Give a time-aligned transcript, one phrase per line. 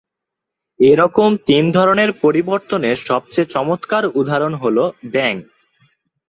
[0.79, 4.77] এইরকম তিন ধরনের পরিবর্তনের সবচেয়ে চমৎকার উদাহরণ হল
[5.11, 5.35] ব্যাঙ।